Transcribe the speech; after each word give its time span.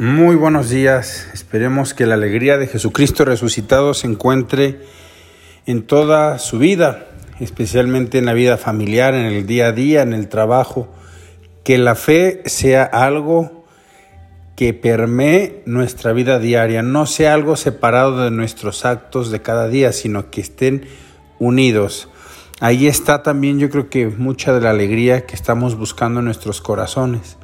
Muy 0.00 0.34
buenos 0.34 0.70
días. 0.70 1.28
Esperemos 1.34 1.92
que 1.92 2.06
la 2.06 2.14
alegría 2.14 2.56
de 2.56 2.66
Jesucristo 2.66 3.26
resucitado 3.26 3.92
se 3.92 4.06
encuentre 4.06 4.80
en 5.66 5.82
toda 5.82 6.38
su 6.38 6.58
vida, 6.58 7.06
especialmente 7.38 8.16
en 8.16 8.24
la 8.24 8.32
vida 8.32 8.56
familiar, 8.56 9.12
en 9.12 9.26
el 9.26 9.46
día 9.46 9.66
a 9.66 9.72
día, 9.72 10.00
en 10.00 10.14
el 10.14 10.30
trabajo. 10.30 10.88
Que 11.64 11.76
la 11.76 11.96
fe 11.96 12.40
sea 12.46 12.82
algo 12.82 13.66
que 14.56 14.72
permee 14.72 15.62
nuestra 15.66 16.14
vida 16.14 16.38
diaria, 16.38 16.80
no 16.80 17.04
sea 17.04 17.34
algo 17.34 17.56
separado 17.56 18.24
de 18.24 18.30
nuestros 18.30 18.86
actos 18.86 19.30
de 19.30 19.42
cada 19.42 19.68
día, 19.68 19.92
sino 19.92 20.30
que 20.30 20.40
estén 20.40 20.86
unidos. 21.38 22.08
Ahí 22.58 22.86
está 22.86 23.22
también 23.22 23.58
yo 23.58 23.68
creo 23.68 23.90
que 23.90 24.06
mucha 24.06 24.54
de 24.54 24.62
la 24.62 24.70
alegría 24.70 25.26
que 25.26 25.34
estamos 25.34 25.76
buscando 25.76 26.20
en 26.20 26.24
nuestros 26.24 26.62
corazones 26.62 27.36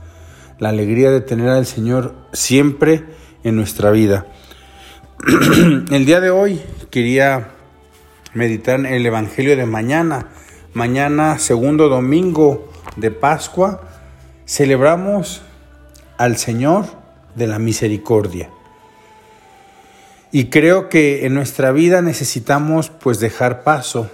la 0.59 0.71
alegría 0.71 1.11
de 1.11 1.21
tener 1.21 1.49
al 1.49 1.67
Señor 1.67 2.15
siempre 2.33 3.05
en 3.45 3.57
nuestra 3.57 3.91
vida. 3.91 4.27
El 5.91 6.07
día 6.07 6.21
de 6.21 6.31
hoy 6.31 6.61
quería 6.91 7.51
meditar 8.35 8.85
el 8.85 9.05
Evangelio 9.05 9.57
de 9.57 9.67
mañana. 9.67 10.29
Mañana, 10.75 11.39
segundo 11.39 11.89
domingo 11.89 12.71
de 12.97 13.11
Pascua, 13.11 13.83
celebramos 14.47 15.43
al 16.19 16.37
Señor 16.37 16.87
de 17.35 17.47
la 17.47 17.59
misericordia. 17.59 18.51
Y 20.33 20.47
creo 20.47 20.89
que 20.89 21.25
en 21.25 21.35
nuestra 21.35 21.73
vida 21.73 22.03
necesitamos 22.03 22.91
pues 22.91 23.21
dejar 23.21 23.63
paso 23.63 24.11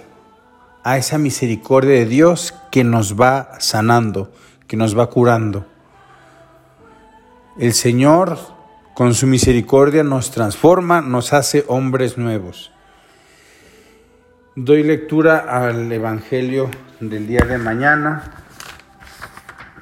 a 0.83 0.97
esa 0.97 1.17
misericordia 1.17 1.91
de 1.91 2.05
Dios 2.05 2.53
que 2.71 2.83
nos 2.83 3.19
va 3.19 3.51
sanando, 3.59 4.31
que 4.67 4.77
nos 4.77 4.97
va 4.97 5.09
curando. 5.09 5.65
El 7.55 7.73
Señor, 7.73 8.39
con 8.95 9.13
su 9.13 9.27
misericordia, 9.27 10.03
nos 10.03 10.31
transforma, 10.31 11.01
nos 11.01 11.33
hace 11.33 11.63
hombres 11.67 12.17
nuevos. 12.17 12.71
Doy 14.55 14.81
lectura 14.81 15.37
al 15.37 15.91
Evangelio 15.91 16.71
del 16.99 17.27
día 17.27 17.45
de 17.45 17.59
mañana. 17.59 18.23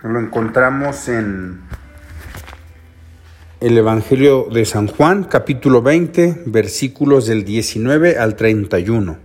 Lo 0.03 0.19
encontramos 0.19 1.07
en 1.07 1.61
el 3.61 3.77
Evangelio 3.77 4.49
de 4.51 4.65
San 4.65 4.87
Juan, 4.87 5.23
capítulo 5.23 5.81
20, 5.81 6.43
versículos 6.47 7.25
del 7.25 7.45
19 7.45 8.17
al 8.17 8.35
31. 8.35 9.17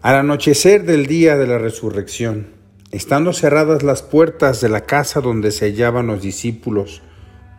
Al 0.00 0.14
anochecer 0.14 0.84
del 0.84 1.04
día 1.04 1.36
de 1.36 1.46
la 1.46 1.58
resurrección, 1.58 2.46
estando 2.90 3.34
cerradas 3.34 3.82
las 3.82 4.00
puertas 4.00 4.62
de 4.62 4.70
la 4.70 4.86
casa 4.86 5.20
donde 5.20 5.50
se 5.50 5.66
hallaban 5.66 6.06
los 6.06 6.22
discípulos, 6.22 7.02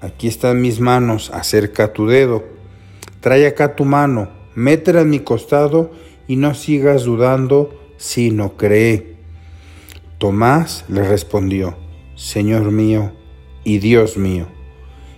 Aquí 0.00 0.28
están 0.28 0.62
mis 0.62 0.80
manos, 0.80 1.30
acerca 1.34 1.92
tu 1.92 2.06
dedo. 2.06 2.44
Trae 3.20 3.46
acá 3.46 3.76
tu 3.76 3.84
mano, 3.84 4.30
métela 4.54 5.02
en 5.02 5.10
mi 5.10 5.20
costado 5.20 5.90
y 6.26 6.36
no 6.36 6.54
sigas 6.54 7.04
dudando, 7.04 7.78
sino 7.98 8.56
cree. 8.56 9.16
Tomás 10.16 10.86
le 10.88 11.06
respondió, 11.06 11.76
Señor 12.14 12.70
mío 12.70 13.12
y 13.62 13.78
Dios 13.78 14.16
mío. 14.16 14.46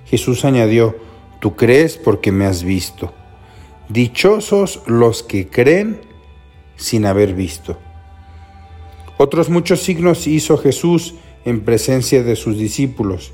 Jesús 0.05 0.45
añadió, 0.45 0.97
Tú 1.39 1.57
crees 1.57 1.97
porque 1.97 2.31
me 2.31 2.45
has 2.45 2.63
visto. 2.63 3.13
Dichosos 3.89 4.83
los 4.87 5.25
que 5.25 5.49
creen 5.49 6.01
sin 6.77 7.05
haber 7.05 7.35
visto. 7.35 7.79
Otros 9.17 9.51
muchos 9.51 9.83
signos 9.83 10.29
hizo 10.29 10.57
Jesús 10.57 11.17
en 11.45 11.65
presencia 11.65 12.23
de 12.23 12.37
sus 12.37 12.59
discípulos 12.59 13.33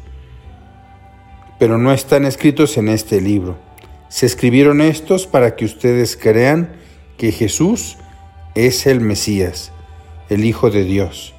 pero 1.59 1.79
no 1.79 1.93
están 1.93 2.25
escritos 2.25 2.77
en 2.77 2.89
este 2.89 3.21
libro. 3.21 3.59
Se 4.09 4.27
escribieron 4.27 4.81
estos 4.81 5.27
para 5.27 5.57
que 5.57 5.65
ustedes 5.65 6.17
crean 6.17 6.73
que 7.17 7.33
Jesús 7.33 7.99
es 8.55 8.87
el 8.87 9.01
Mesías, 9.01 9.73
el 10.29 10.45
Hijo 10.45 10.71
de 10.71 10.85
Dios, 10.85 11.35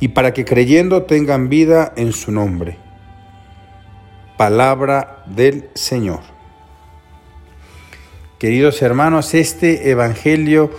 y 0.00 0.08
para 0.08 0.34
que 0.34 0.44
creyendo 0.44 1.04
tengan 1.04 1.48
vida 1.48 1.92
en 1.96 2.12
su 2.12 2.32
nombre. 2.32 2.76
Palabra 4.36 5.22
del 5.26 5.70
Señor. 5.74 6.20
Queridos 8.38 8.82
hermanos, 8.82 9.34
este 9.34 9.90
Evangelio 9.90 10.70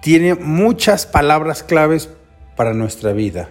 tiene 0.00 0.34
muchas 0.34 1.06
palabras 1.06 1.62
claves 1.62 2.10
para 2.56 2.74
nuestra 2.74 3.12
vida. 3.12 3.50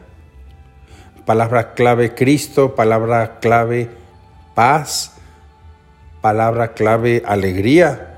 Palabra 1.26 1.74
clave 1.74 2.16
Cristo, 2.16 2.76
palabra 2.76 3.40
clave 3.40 3.90
paz, 4.54 5.14
palabra 6.22 6.74
clave 6.74 7.24
alegría, 7.26 8.18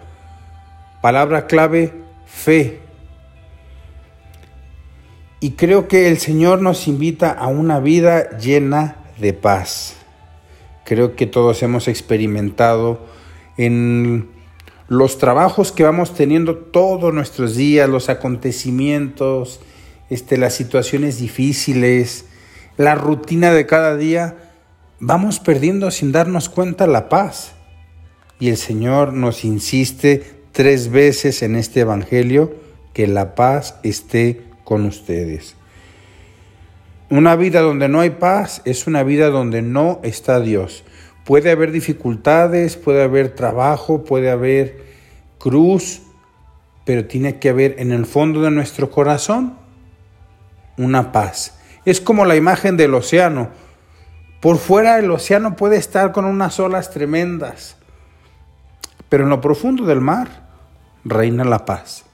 palabra 1.01 1.47
clave 1.47 1.93
fe. 2.25 2.79
Y 5.39 5.51
creo 5.51 5.87
que 5.87 6.07
el 6.07 6.17
Señor 6.17 6.61
nos 6.61 6.87
invita 6.87 7.31
a 7.31 7.47
una 7.47 7.79
vida 7.79 8.37
llena 8.37 8.97
de 9.19 9.33
paz. 9.33 9.95
Creo 10.83 11.15
que 11.15 11.27
todos 11.27 11.61
hemos 11.63 11.87
experimentado 11.87 13.05
en 13.57 14.29
los 14.87 15.17
trabajos 15.17 15.71
que 15.71 15.83
vamos 15.83 16.13
teniendo 16.13 16.57
todos 16.57 17.13
nuestros 17.13 17.55
días, 17.55 17.89
los 17.89 18.09
acontecimientos, 18.09 19.61
este, 20.09 20.37
las 20.37 20.53
situaciones 20.53 21.19
difíciles, 21.19 22.25
la 22.77 22.95
rutina 22.95 23.51
de 23.51 23.65
cada 23.65 23.97
día, 23.97 24.35
vamos 24.99 25.39
perdiendo 25.39 25.91
sin 25.91 26.11
darnos 26.11 26.49
cuenta 26.49 26.87
la 26.87 27.09
paz. 27.09 27.53
Y 28.39 28.49
el 28.49 28.57
Señor 28.57 29.13
nos 29.13 29.45
insiste 29.45 30.35
tres 30.51 30.89
veces 30.89 31.41
en 31.41 31.55
este 31.55 31.81
Evangelio 31.81 32.53
que 32.93 33.07
la 33.07 33.35
paz 33.35 33.75
esté 33.83 34.41
con 34.63 34.85
ustedes. 34.85 35.55
Una 37.09 37.35
vida 37.35 37.61
donde 37.61 37.87
no 37.87 37.99
hay 37.99 38.11
paz 38.11 38.61
es 38.65 38.87
una 38.87 39.03
vida 39.03 39.29
donde 39.29 39.61
no 39.61 39.99
está 40.03 40.39
Dios. 40.39 40.83
Puede 41.23 41.51
haber 41.51 41.71
dificultades, 41.71 42.77
puede 42.77 43.03
haber 43.03 43.29
trabajo, 43.29 44.03
puede 44.03 44.31
haber 44.31 44.83
cruz, 45.37 46.01
pero 46.83 47.05
tiene 47.05 47.39
que 47.39 47.49
haber 47.49 47.75
en 47.79 47.91
el 47.91 48.05
fondo 48.05 48.41
de 48.41 48.51
nuestro 48.51 48.91
corazón 48.91 49.55
una 50.77 51.11
paz. 51.11 51.57
Es 51.85 52.01
como 52.01 52.25
la 52.25 52.35
imagen 52.35 52.77
del 52.77 52.93
océano 52.93 53.49
Por 54.45 54.59
fuera 54.59 54.99
el 54.99 55.09
océano 55.09 55.55
puede 55.55 55.77
estar 55.77 56.11
con 56.11 56.23
unas 56.23 56.59
olas 56.59 56.91
tremendas, 56.91 57.77
pero 59.09 59.23
en 59.23 59.31
lo 59.31 59.41
profundo 59.41 59.87
del 59.87 60.01
mar 60.01 60.47
reina 61.03 61.43
la 61.43 61.65
paz. 61.65 62.05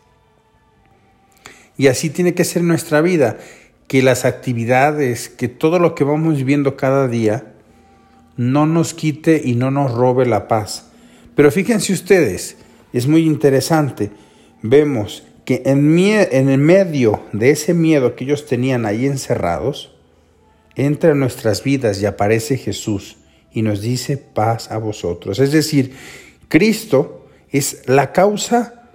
Y 1.76 1.88
así 1.88 2.10
tiene 2.10 2.34
que 2.34 2.46
ser 2.46 2.64
nuestra 2.64 3.02
vida, 3.02 3.38
que 3.90 4.02
las 4.02 4.24
actividades, 4.24 5.28
que 5.28 5.50
todo 5.50 5.78
lo 5.78 5.94
que 5.94 6.06
vamos 6.06 6.38
viviendo 6.38 6.78
cada 6.78 7.10
día, 7.10 7.52
no 8.38 8.66
nos 8.66 8.94
quite 8.94 9.42
y 9.44 9.56
no 9.56 9.70
nos 9.70 9.94
robe 9.94 10.26
la 10.26 10.48
paz. 10.48 10.86
Pero 11.36 11.52
fíjense 11.52 11.92
ustedes, 11.92 12.56
es 12.94 13.08
muy 13.08 13.26
interesante, 13.26 14.10
vemos 14.62 15.24
que 15.44 15.64
en, 15.66 16.00
en 16.00 16.50
el 16.50 16.60
medio 16.60 17.24
de 17.34 17.50
ese 17.50 17.74
miedo 17.74 18.16
que 18.16 18.24
ellos 18.24 18.46
tenían 18.46 18.86
ahí 18.86 19.06
encerrados, 19.06 19.98
entra 20.76 21.12
en 21.12 21.20
nuestras 21.20 21.64
vidas 21.64 22.02
y 22.02 22.06
aparece 22.06 22.58
Jesús 22.58 23.18
y 23.52 23.62
nos 23.62 23.82
dice 23.82 24.18
paz 24.18 24.72
a 24.72 24.78
vosotros. 24.78 25.40
Es 25.40 25.52
decir, 25.52 25.94
Cristo 26.48 27.28
es 27.50 27.84
la 27.88 28.12
causa 28.12 28.90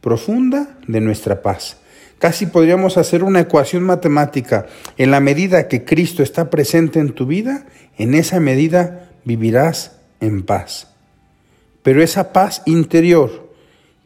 profunda 0.00 0.78
de 0.86 1.00
nuestra 1.00 1.42
paz. 1.42 1.78
Casi 2.18 2.46
podríamos 2.46 2.96
hacer 2.96 3.22
una 3.22 3.40
ecuación 3.40 3.84
matemática. 3.84 4.66
En 4.96 5.12
la 5.12 5.20
medida 5.20 5.68
que 5.68 5.84
Cristo 5.84 6.22
está 6.22 6.50
presente 6.50 6.98
en 6.98 7.12
tu 7.12 7.26
vida, 7.26 7.66
en 7.96 8.14
esa 8.14 8.40
medida 8.40 9.08
vivirás 9.24 9.92
en 10.20 10.42
paz. 10.42 10.88
Pero 11.82 12.02
esa 12.02 12.32
paz 12.32 12.62
interior 12.66 13.52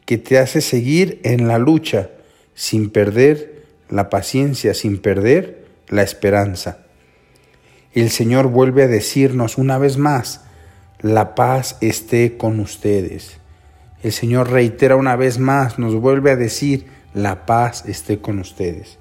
que 0.05 0.17
te 0.17 0.37
hace 0.37 0.61
seguir 0.61 1.19
en 1.23 1.47
la 1.47 1.57
lucha 1.57 2.11
sin 2.53 2.91
perder 2.91 3.63
la 3.89 4.09
paciencia, 4.09 4.73
sin 4.75 4.99
perder 4.99 5.65
la 5.89 6.03
esperanza. 6.03 6.82
El 7.93 8.09
Señor 8.09 8.47
vuelve 8.47 8.83
a 8.83 8.87
decirnos 8.87 9.59
una 9.59 9.77
vez 9.77 9.97
más, 9.97 10.41
la 10.99 11.35
paz 11.35 11.77
esté 11.79 12.37
con 12.37 12.59
ustedes. 12.59 13.37
El 14.01 14.11
Señor 14.11 14.49
reitera 14.49 14.95
una 14.95 15.15
vez 15.15 15.37
más, 15.37 15.77
nos 15.77 15.93
vuelve 15.93 16.31
a 16.31 16.35
decir, 16.35 16.87
la 17.13 17.45
paz 17.45 17.83
esté 17.87 18.19
con 18.19 18.39
ustedes. 18.39 18.97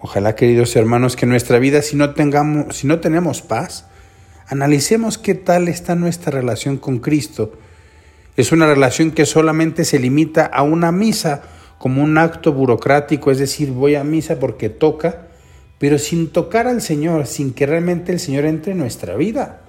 Ojalá, 0.00 0.34
queridos 0.34 0.76
hermanos, 0.76 1.16
que 1.16 1.24
en 1.24 1.30
nuestra 1.30 1.58
vida, 1.58 1.80
si 1.80 1.96
no, 1.96 2.12
tengamos, 2.12 2.76
si 2.76 2.86
no 2.86 3.00
tenemos 3.00 3.40
paz, 3.40 3.86
analicemos 4.48 5.16
qué 5.16 5.34
tal 5.34 5.68
está 5.68 5.94
nuestra 5.94 6.30
relación 6.30 6.76
con 6.76 6.98
Cristo. 6.98 7.54
Es 8.36 8.52
una 8.52 8.66
relación 8.66 9.12
que 9.12 9.24
solamente 9.24 9.86
se 9.86 9.98
limita 9.98 10.44
a 10.44 10.62
una 10.62 10.92
misa 10.92 11.42
como 11.78 12.02
un 12.02 12.18
acto 12.18 12.52
burocrático, 12.52 13.30
es 13.30 13.38
decir, 13.38 13.70
voy 13.70 13.94
a 13.94 14.04
misa 14.04 14.38
porque 14.38 14.68
toca, 14.68 15.28
pero 15.84 15.98
sin 15.98 16.28
tocar 16.28 16.66
al 16.66 16.80
Señor, 16.80 17.26
sin 17.26 17.52
que 17.52 17.66
realmente 17.66 18.10
el 18.10 18.18
Señor 18.18 18.46
entre 18.46 18.72
en 18.72 18.78
nuestra 18.78 19.16
vida. 19.16 19.60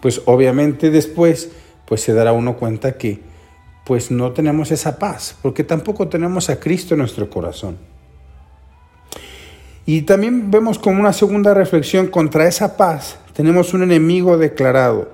Pues 0.00 0.22
obviamente 0.24 0.90
después, 0.90 1.50
pues 1.84 2.00
se 2.00 2.14
dará 2.14 2.32
uno 2.32 2.56
cuenta 2.56 2.96
que 2.96 3.20
pues 3.84 4.10
no 4.10 4.32
tenemos 4.32 4.70
esa 4.70 4.98
paz, 4.98 5.36
porque 5.42 5.62
tampoco 5.62 6.08
tenemos 6.08 6.48
a 6.48 6.58
Cristo 6.58 6.94
en 6.94 7.00
nuestro 7.00 7.28
corazón. 7.28 7.76
Y 9.84 10.00
también 10.00 10.50
vemos 10.50 10.78
como 10.78 10.98
una 10.98 11.12
segunda 11.12 11.52
reflexión 11.52 12.06
contra 12.06 12.48
esa 12.48 12.78
paz, 12.78 13.18
tenemos 13.34 13.74
un 13.74 13.82
enemigo 13.82 14.38
declarado, 14.38 15.12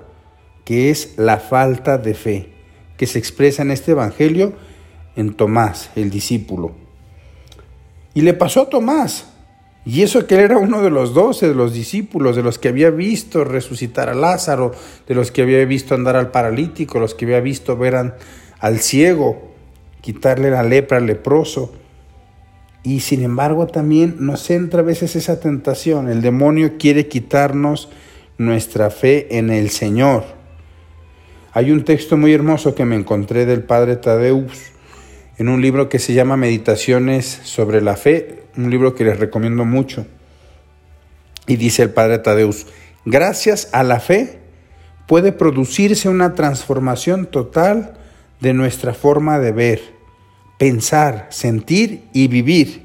que 0.63 0.89
es 0.89 1.15
la 1.17 1.39
falta 1.39 1.97
de 1.97 2.13
fe, 2.13 2.53
que 2.95 3.07
se 3.07 3.19
expresa 3.19 3.63
en 3.63 3.71
este 3.71 3.91
Evangelio 3.91 4.53
en 5.17 5.33
Tomás, 5.33 5.89
el 5.97 6.09
discípulo. 6.09 6.71
Y 8.13 8.21
le 8.21 8.33
pasó 8.33 8.61
a 8.61 8.69
Tomás, 8.69 9.25
y 9.89 10.03
eso 10.03 10.27
que 10.27 10.35
él 10.35 10.41
era 10.41 10.59
uno 10.59 10.83
de 10.83 10.91
los 10.91 11.15
doce, 11.15 11.47
de 11.47 11.55
los 11.55 11.73
discípulos, 11.73 12.35
de 12.35 12.43
los 12.43 12.59
que 12.59 12.67
había 12.67 12.91
visto 12.91 13.43
resucitar 13.43 14.07
a 14.07 14.13
Lázaro, 14.13 14.71
de 15.07 15.15
los 15.15 15.31
que 15.31 15.41
había 15.41 15.65
visto 15.65 15.95
andar 15.95 16.15
al 16.15 16.29
paralítico, 16.29 16.99
los 16.99 17.15
que 17.15 17.25
había 17.25 17.39
visto 17.39 17.75
ver 17.75 17.95
al 18.59 18.79
ciego, 18.81 19.51
quitarle 20.01 20.51
la 20.51 20.61
lepra 20.61 20.97
al 20.97 21.07
leproso. 21.07 21.73
Y 22.83 22.99
sin 22.99 23.23
embargo 23.23 23.65
también 23.65 24.17
nos 24.19 24.51
entra 24.51 24.81
a 24.81 24.83
veces 24.83 25.15
esa 25.15 25.39
tentación. 25.39 26.07
El 26.07 26.21
demonio 26.21 26.77
quiere 26.77 27.07
quitarnos 27.07 27.89
nuestra 28.37 28.91
fe 28.91 29.39
en 29.39 29.49
el 29.49 29.71
Señor. 29.71 30.23
Hay 31.51 31.71
un 31.71 31.83
texto 31.83 32.15
muy 32.15 32.31
hermoso 32.31 32.75
que 32.75 32.85
me 32.85 32.95
encontré 32.95 33.47
del 33.47 33.63
padre 33.63 33.95
Tadeus 33.95 34.71
en 35.39 35.49
un 35.49 35.63
libro 35.63 35.89
que 35.89 35.97
se 35.97 36.13
llama 36.13 36.37
Meditaciones 36.37 37.25
sobre 37.25 37.81
la 37.81 37.95
fe, 37.95 38.43
un 38.63 38.69
libro 38.69 38.95
que 38.95 39.03
les 39.03 39.19
recomiendo 39.19 39.65
mucho. 39.65 40.05
Y 41.47 41.55
dice 41.55 41.81
el 41.83 41.91
padre 41.91 42.19
Tadeus, 42.19 42.67
gracias 43.05 43.69
a 43.71 43.83
la 43.83 43.99
fe 43.99 44.39
puede 45.07 45.31
producirse 45.31 46.09
una 46.09 46.35
transformación 46.35 47.25
total 47.25 47.97
de 48.39 48.53
nuestra 48.53 48.93
forma 48.93 49.39
de 49.39 49.51
ver, 49.51 49.81
pensar, 50.57 51.27
sentir 51.29 52.03
y 52.13 52.27
vivir. 52.27 52.83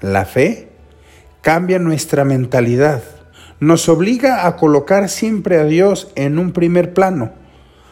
La 0.00 0.24
fe 0.24 0.68
cambia 1.40 1.78
nuestra 1.78 2.24
mentalidad, 2.24 3.02
nos 3.60 3.88
obliga 3.88 4.46
a 4.46 4.56
colocar 4.56 5.08
siempre 5.08 5.58
a 5.58 5.64
Dios 5.64 6.10
en 6.16 6.38
un 6.38 6.52
primer 6.52 6.92
plano, 6.92 7.32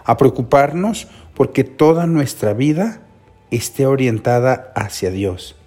a 0.05 0.17
preocuparnos 0.17 1.09
porque 1.35 1.65
toda 1.65 2.06
nuestra 2.06 2.53
vida 2.53 3.00
esté 3.50 3.87
orientada 3.87 4.73
hacia 4.75 5.11
Dios 5.11 5.58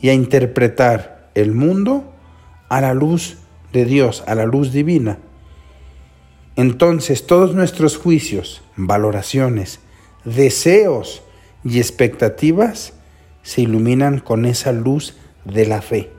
y 0.00 0.08
a 0.08 0.14
interpretar 0.14 1.30
el 1.34 1.52
mundo 1.52 2.12
a 2.68 2.80
la 2.80 2.94
luz 2.94 3.38
de 3.72 3.84
Dios, 3.84 4.24
a 4.26 4.34
la 4.34 4.46
luz 4.46 4.72
divina. 4.72 5.18
Entonces 6.56 7.26
todos 7.26 7.54
nuestros 7.54 7.96
juicios, 7.96 8.62
valoraciones, 8.76 9.80
deseos 10.24 11.22
y 11.64 11.78
expectativas 11.78 12.94
se 13.42 13.62
iluminan 13.62 14.18
con 14.18 14.44
esa 14.44 14.72
luz 14.72 15.16
de 15.44 15.66
la 15.66 15.82
fe. 15.82 16.10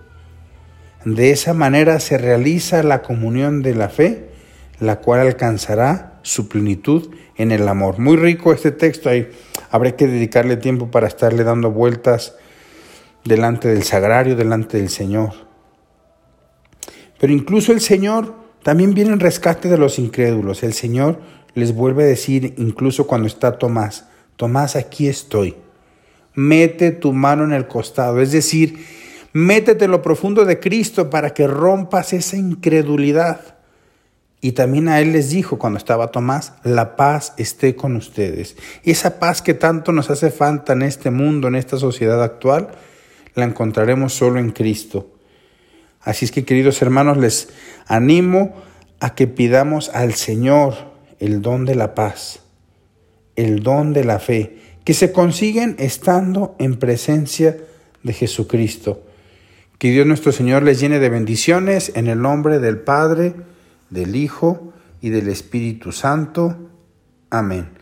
De 1.06 1.32
esa 1.32 1.54
manera 1.54 2.00
se 2.00 2.18
realiza 2.18 2.84
la 2.84 3.02
comunión 3.02 3.62
de 3.62 3.76
la 3.76 3.90
fe, 3.90 4.30
la 4.80 5.00
cual 5.00 5.22
alcanzará 5.22 6.20
su 6.24 6.50
plenitud 6.50 7.10
en 7.38 7.52
el 7.52 7.68
amor. 7.68 8.00
Muy 8.00 8.18
rico 8.18 8.54
este 8.54 8.72
texto, 8.72 9.10
ahí 9.10 9.30
habrá 9.72 9.96
que 9.96 10.08
dedicarle 10.08 10.58
tiempo 10.58 10.92
para 10.92 11.08
estarle 11.08 11.44
dando 11.44 11.72
vueltas 11.72 12.36
delante 13.24 13.68
del 13.68 13.84
sagrario, 13.84 14.36
delante 14.36 14.78
del 14.78 14.90
Señor. 14.90 15.34
Pero 17.20 17.34
incluso 17.34 17.72
el 17.72 17.82
Señor 17.82 18.34
también 18.64 18.94
viene 18.94 19.14
en 19.14 19.20
rescate 19.20 19.70
de 19.70 19.78
los 19.78 20.00
incrédulos. 20.00 20.64
El 20.64 20.74
Señor 20.74 21.20
les 21.54 21.74
vuelve 21.74 22.04
a 22.04 22.08
decir, 22.08 22.54
incluso 22.58 23.08
cuando 23.08 23.28
está 23.28 23.58
Tomás, 23.58 24.06
Tomás, 24.36 24.76
aquí 24.76 25.08
estoy. 25.08 25.56
Mete 26.34 26.92
tu 26.92 27.12
mano 27.12 27.44
en 27.44 27.52
el 27.52 27.68
costado, 27.68 28.22
es 28.22 28.32
decir, 28.32 28.86
métete 29.34 29.86
en 29.86 29.92
lo 29.92 30.02
profundo 30.02 30.46
de 30.46 30.60
Cristo 30.60 31.10
para 31.10 31.34
que 31.34 31.46
rompas 31.48 32.14
esa 32.14 32.38
incredulidad. 32.38 33.58
Y 34.42 34.54
también 34.54 34.88
a 34.88 35.02
él 35.02 35.12
les 35.12 35.32
dijo 35.32 35.60
cuando 35.60 35.78
estaba 35.78 36.12
Tomás, 36.12 36.54
la 36.64 36.96
paz 36.96 37.34
esté 37.36 37.76
con 37.76 37.98
ustedes. 37.98 38.56
Esa 38.86 39.20
paz 39.20 39.42
que 39.42 39.54
tanto 39.54 39.92
nos 39.92 40.10
hace 40.10 40.32
falta 40.32 40.72
en 40.72 40.84
este 40.84 41.12
mundo, 41.12 41.50
en 41.50 41.56
esta 41.56 41.78
sociedad 41.78 42.24
actual, 42.24 42.70
la 43.40 43.46
encontraremos 43.46 44.14
solo 44.14 44.40
en 44.40 44.52
Cristo. 44.52 45.12
Así 46.02 46.26
es 46.26 46.32
que 46.32 46.46
queridos 46.46 46.82
hermanos, 46.82 47.18
les 47.18 47.50
animo 47.88 48.56
a 49.00 49.16
que 49.16 49.28
pidamos 49.28 49.90
al 49.90 50.14
Señor 50.14 50.76
el 51.20 51.42
don 51.42 51.66
de 51.66 51.76
la 51.76 51.96
paz, 51.96 52.42
el 53.36 53.64
don 53.64 53.94
de 53.94 54.04
la 54.04 54.20
fe, 54.20 54.58
que 54.84 54.94
se 54.94 55.12
consiguen 55.12 55.76
estando 55.80 56.56
en 56.60 56.78
presencia 56.78 57.58
de 58.04 58.14
Jesucristo. 58.14 59.04
Que 59.78 59.92
Dios 59.92 60.06
nuestro 60.06 60.32
Señor 60.32 60.64
les 60.64 60.80
llene 60.80 61.00
de 61.00 61.10
bendiciones 61.10 61.92
en 61.96 62.08
el 62.08 62.22
nombre 62.22 62.60
del 62.60 62.80
Padre, 62.80 63.36
del 63.90 64.16
Hijo 64.16 64.74
y 65.02 65.10
del 65.10 65.30
Espíritu 65.30 65.92
Santo. 65.92 66.70
Amén. 67.30 67.79